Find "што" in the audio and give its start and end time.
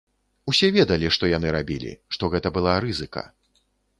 1.17-1.29, 2.17-2.31